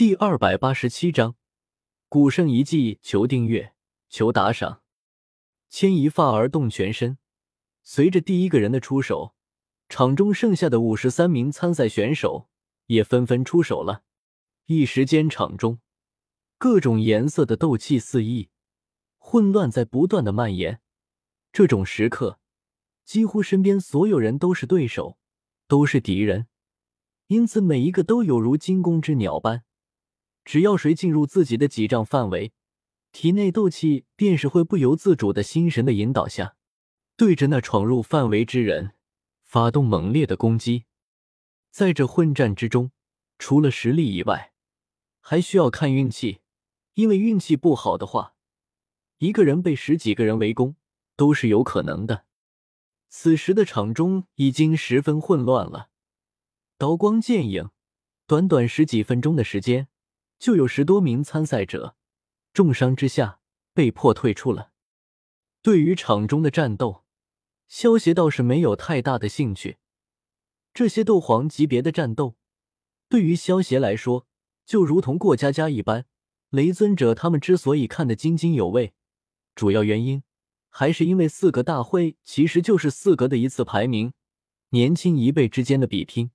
[0.00, 1.36] 第二百八十七章
[2.08, 3.74] 古圣遗迹，求订阅，
[4.08, 4.80] 求打赏。
[5.68, 7.18] 牵一发而动全身。
[7.82, 9.34] 随着第一个人的出手，
[9.90, 12.48] 场中剩下的五十三名参赛选手
[12.86, 14.02] 也纷纷出手了。
[14.64, 15.80] 一时间，场中
[16.56, 18.48] 各种颜色的斗气四溢，
[19.18, 20.80] 混乱在不断的蔓延。
[21.52, 22.40] 这种时刻，
[23.04, 25.18] 几乎身边所有人都是对手，
[25.68, 26.46] 都是敌人，
[27.26, 29.64] 因此每一个都有如惊弓之鸟般。
[30.50, 32.52] 只要谁进入自己的几丈范围，
[33.12, 36.56] 体内斗气便是会不由自主的心神的引导下，
[37.16, 38.94] 对着那闯入范围之人
[39.44, 40.86] 发动猛烈的攻击。
[41.70, 42.90] 在这混战之中，
[43.38, 44.52] 除了实力以外，
[45.20, 46.40] 还需要看运气。
[46.94, 48.34] 因为运气不好的话，
[49.18, 50.74] 一个人被十几个人围攻
[51.14, 52.24] 都是有可能的。
[53.08, 55.90] 此时的场中已经十分混乱了，
[56.76, 57.70] 刀光剑影，
[58.26, 59.86] 短短十几分钟的时间。
[60.40, 61.94] 就有十多名参赛者
[62.54, 63.40] 重伤之下
[63.74, 64.72] 被迫退出了。
[65.60, 67.04] 对于场中的战斗，
[67.68, 69.76] 萧协倒是没有太大的兴趣。
[70.72, 72.36] 这些斗皇级别的战斗，
[73.10, 74.26] 对于萧协来说
[74.64, 76.06] 就如同过家家一般。
[76.48, 78.94] 雷尊者他们之所以看得津津有味，
[79.54, 80.24] 主要原因
[80.68, 84.14] 还是因为四格大会其实就是四格的一次排名，
[84.70, 86.30] 年轻一辈之间的比拼。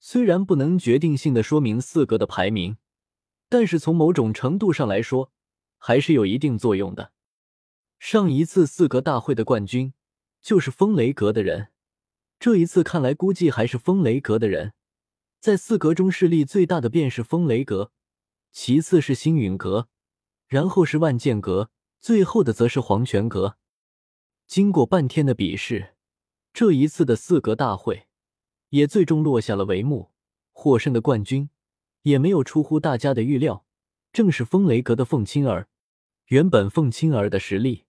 [0.00, 2.78] 虽然不能决定性的说明四格的排名。
[3.52, 5.30] 但是从某种程度上来说，
[5.76, 7.12] 还是有一定作用的。
[7.98, 9.92] 上一次四格大会的冠军
[10.40, 11.68] 就是风雷阁的人，
[12.40, 14.72] 这一次看来估计还是风雷阁的人。
[15.38, 17.92] 在四格中势力最大的便是风雷阁，
[18.52, 19.90] 其次是星陨阁，
[20.46, 21.68] 然后是万剑阁，
[22.00, 23.58] 最后的则是黄泉阁。
[24.46, 25.94] 经过半天的比试，
[26.54, 28.06] 这一次的四格大会
[28.70, 30.12] 也最终落下了帷幕，
[30.52, 31.50] 获胜的冠军。
[32.02, 33.64] 也没有出乎大家的预料，
[34.12, 35.68] 正是风雷阁的凤青儿。
[36.26, 37.84] 原本凤青儿的实力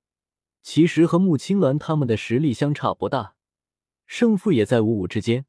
[0.62, 3.36] 其实和穆青鸾他们的实力相差不大，
[4.06, 5.46] 胜负也在五五之间。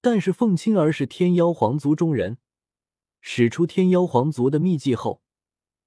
[0.00, 2.38] 但是凤青儿是天妖皇族中人，
[3.20, 5.22] 使出天妖皇族的秘技后，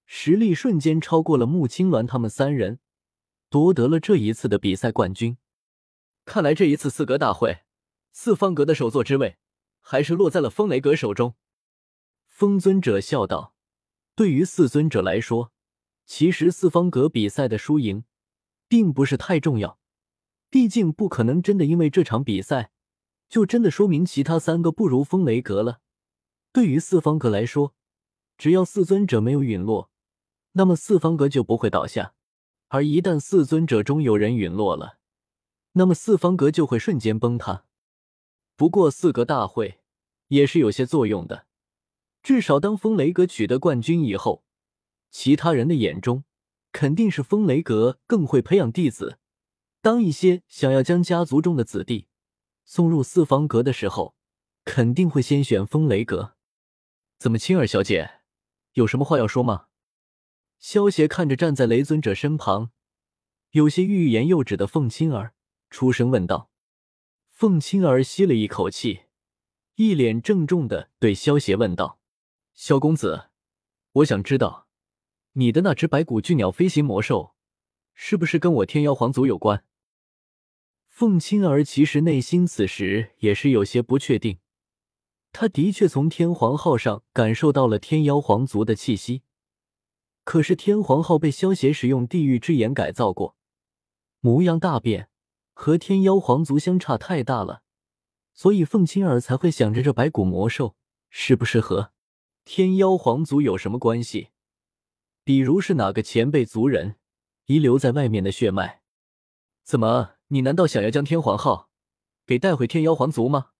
[0.05, 2.79] 实力瞬间超过了穆青鸾他们三人，
[3.49, 5.37] 夺得了这一次的比赛冠军。
[6.25, 7.61] 看来这一次四格大会，
[8.11, 9.37] 四方阁的首座之位
[9.79, 11.35] 还是落在了风雷阁手中。
[12.41, 13.53] 风尊者笑道
[14.17, 15.51] ：“对于四尊者来说，
[16.07, 18.03] 其实四方阁比赛的输赢
[18.67, 19.77] 并不是太重要，
[20.49, 22.71] 毕竟不可能真的因为这场比赛
[23.29, 25.81] 就真的说明其他三个不如风雷阁了。
[26.51, 27.75] 对于四方阁来说，
[28.39, 29.91] 只要四尊者没有陨落，
[30.53, 32.15] 那么四方阁就不会倒下；
[32.69, 34.97] 而一旦四尊者中有人陨落了，
[35.73, 37.65] 那么四方阁就会瞬间崩塌。
[38.55, 39.81] 不过四格大会
[40.29, 41.45] 也是有些作用的。”
[42.23, 44.43] 至少，当风雷阁取得冠军以后，
[45.09, 46.23] 其他人的眼中
[46.71, 49.17] 肯定是风雷阁更会培养弟子。
[49.81, 52.07] 当一些想要将家族中的子弟
[52.63, 54.15] 送入四方阁的时候，
[54.63, 56.35] 肯定会先选风雷阁。
[57.17, 58.21] 怎么，青儿小姐，
[58.73, 59.65] 有什么话要说吗？
[60.59, 62.69] 萧邪看着站在雷尊者身旁，
[63.51, 65.33] 有些欲言又止的凤青儿，
[65.71, 66.51] 出声问道。
[67.29, 69.05] 凤青儿吸了一口气，
[69.75, 71.99] 一脸郑重的对萧邪问道。
[72.53, 73.29] 萧公子，
[73.93, 74.67] 我想知道，
[75.33, 77.35] 你的那只白骨巨鸟飞行魔兽，
[77.93, 79.65] 是不是跟我天妖皇族有关？
[80.87, 84.39] 凤青儿其实内心此时也是有些不确定，
[85.31, 89.23] 他的确从天皇号上感受到了天妖皇族的气息，
[90.23, 93.35] 可是天皇号被萧协使用地狱之眼改造过，
[94.19, 95.09] 模样大变，
[95.53, 97.63] 和天妖皇族相差太大了，
[98.33, 100.75] 所以凤青儿才会想着这白骨魔兽
[101.09, 101.93] 是不是和。
[102.43, 104.29] 天妖皇族有什么关系？
[105.23, 106.95] 比如是哪个前辈族人
[107.45, 108.81] 遗留在外面的血脉？
[109.63, 111.69] 怎么，你难道想要将天皇号
[112.25, 113.51] 给带回天妖皇族吗？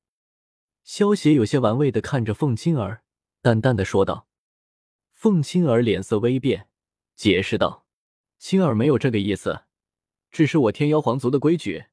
[0.84, 3.04] 萧邪有些玩味的看着凤青儿，
[3.42, 4.28] 淡淡的说道。
[5.14, 6.68] 凤青儿脸色微变，
[7.16, 7.86] 解释道
[8.40, 9.66] ：“青儿没有这个意思，
[10.32, 11.86] 只是我天妖皇族的规矩，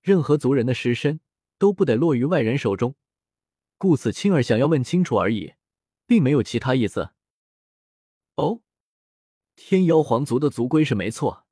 [0.00, 1.18] 任何族人的尸身
[1.58, 2.94] 都不得落于外人手中，
[3.76, 5.54] 故此青儿想要问清楚而已。”
[6.08, 7.10] 并没有其他意思。
[8.34, 8.62] 哦，
[9.54, 11.46] 天妖皇族的族规是没错，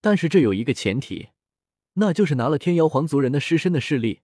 [0.00, 1.28] 但是这有一个前提，
[1.94, 4.22] 那就是拿了天妖皇族人的尸身的势力，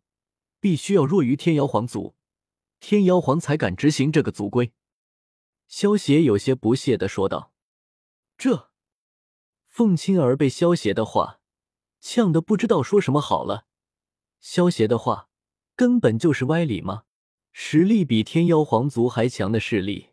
[0.59, 2.17] 必须要弱于天妖皇族，
[2.81, 4.73] 天妖皇才敢执行这个族规。
[5.69, 7.53] 萧邪有些不屑的说道
[8.37, 8.73] ：“这……”
[9.69, 11.41] 凤青儿被萧邪的话
[12.01, 13.67] 呛得不知道说什么好了。
[14.41, 15.29] 萧邪的话
[15.77, 17.05] 根本就是歪理吗？
[17.53, 20.11] 实力比天妖皇族还强的势力，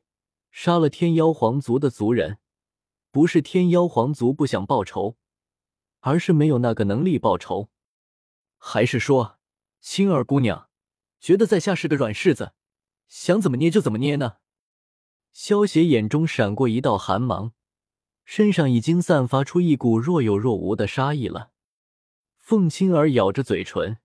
[0.52, 2.40] 杀了天妖皇族的族人，
[3.12, 5.18] 不是天妖皇族不想报仇，
[6.00, 7.70] 而是没有那个能力报仇。
[8.58, 9.40] 还是说，
[9.80, 10.70] 青儿姑娘
[11.20, 12.54] 觉得在下是个软柿子，
[13.08, 14.38] 想怎么捏就怎么捏呢？
[15.32, 17.54] 萧邪眼中闪过一道寒芒，
[18.26, 21.52] 身上已经散发出一股若有若无的杀意了。
[22.38, 24.00] 凤青儿咬着嘴唇，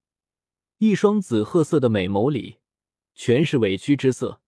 [0.79, 2.59] 一双紫褐色的美眸里
[3.15, 4.41] 全是委屈之色。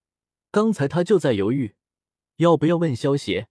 [0.51, 1.75] 刚才他就在犹豫。
[2.37, 3.49] 要不要问萧邪？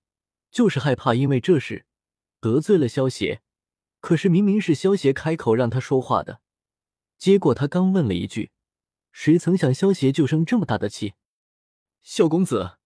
[0.52, 1.86] 就是害怕因为这事
[2.40, 3.42] 得罪了萧邪。
[4.02, 6.42] 可是明明是萧邪开口让他说话的，
[7.18, 8.52] 结果他刚问了一句，
[9.14, 11.14] 谁曾想萧邪就生这么大的气？
[12.02, 12.78] 萧公子，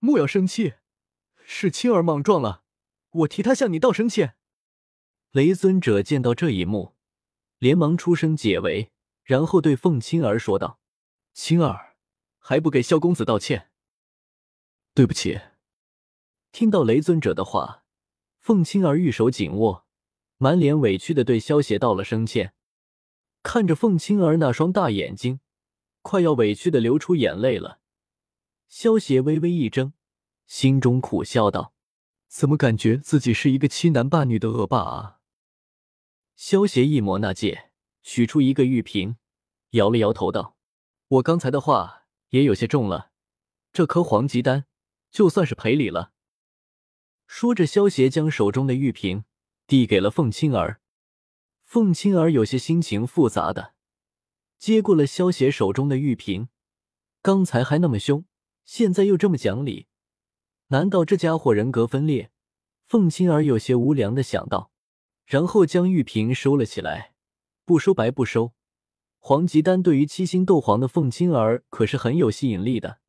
[0.00, 0.74] 莫要生气，
[1.44, 2.64] 是青儿莽撞了，
[3.10, 4.34] 我替他向你道声歉。
[5.30, 6.96] 雷尊者见到这一幕，
[7.58, 8.90] 连忙出声解围，
[9.22, 10.80] 然后对凤青儿说道
[11.38, 11.96] ：“青儿，
[12.38, 13.68] 还不给萧公子道歉？”
[14.94, 15.38] 对不起。
[16.50, 17.84] 听到雷尊者的话，
[18.40, 19.86] 凤青儿玉手紧握，
[20.38, 22.54] 满脸委屈的对萧邪道了声歉。
[23.42, 25.40] 看着凤青儿那双大眼睛，
[26.00, 27.80] 快要委屈的流出眼泪了。
[28.70, 29.92] 萧邪微微一怔，
[30.46, 31.74] 心中苦笑道
[32.28, 35.20] ：“怎么感觉自己是一个欺男霸女的恶霸啊？”
[36.34, 37.70] 萧邪一抹那戒，
[38.02, 39.18] 取出一个玉瓶，
[39.72, 40.55] 摇了摇头道
[41.08, 43.10] ：“我刚才的话也有些重了，
[43.72, 44.66] 这颗黄极丹。”
[45.08, 46.12] 就算是赔礼了。
[47.26, 49.24] 说着，萧邪将手中的玉瓶
[49.66, 50.82] 递给了凤青儿。
[51.64, 53.72] 凤青儿有些心情复杂的
[54.58, 56.50] 接过了萧邪手中的玉瓶。
[57.22, 58.26] 刚才还那么凶，
[58.66, 59.86] 现在又这么讲理，
[60.66, 62.30] 难道这家伙人格分裂？
[62.86, 64.70] 凤青儿有些无良的想到，
[65.24, 67.14] 然后将玉瓶收了起来。
[67.64, 68.52] 不收白不收，
[69.28, 73.00] 黄极丹对于七星斗皇的凤青儿可是很有吸引力的。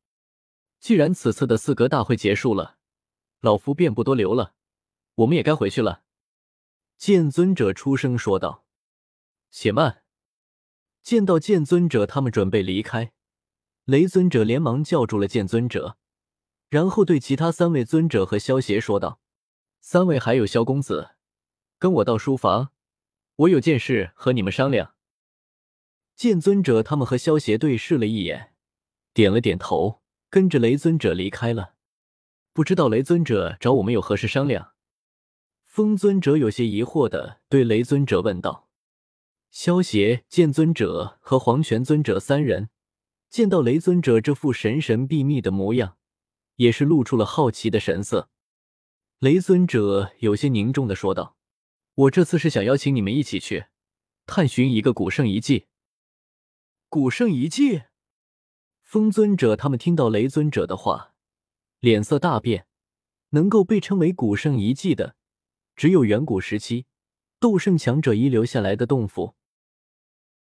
[0.80, 2.78] 既然此次的四格大会结束了，
[3.40, 4.52] 老夫便不多留了，
[5.14, 6.02] 我们也该回去了。
[6.96, 8.64] 剑尊者出声说道
[9.52, 10.02] ：“且慢！”
[11.04, 13.12] 见到剑尊者他们准备离开，
[13.84, 15.98] 雷尊者连忙叫住了剑尊者，
[16.68, 19.20] 然后对其他三位尊者和萧邪说道
[19.80, 21.10] ：“三位还有萧公子，
[21.78, 22.72] 跟我到书房，
[23.36, 24.94] 我有件事和你们商量。”
[26.18, 28.52] 剑尊者他们和萧邪对视了一眼，
[29.14, 30.02] 点了点头。
[30.28, 31.74] 跟着雷尊者离开了，
[32.52, 34.72] 不知道雷尊者找我们有何事商量？
[35.64, 38.68] 风尊者有些疑惑的对雷尊者问道。
[39.52, 42.68] 萧邪、剑尊者和黄泉尊者三人
[43.30, 45.96] 见到雷尊者这副神神秘秘的模样，
[46.56, 48.28] 也是露出了好奇的神色。
[49.20, 51.36] 雷尊者有些凝重的说道
[51.94, 53.66] ：“我这次是想邀请你们一起去
[54.26, 55.66] 探寻一个古圣遗迹。
[56.88, 57.82] 古圣遗迹。”
[58.82, 61.14] 风尊者他们听到雷尊者的话，
[61.80, 62.66] 脸色大变。
[63.30, 65.14] 能够被称为古圣遗迹的，
[65.76, 66.86] 只有远古时期
[67.38, 69.34] 斗圣强者遗留下来的洞府。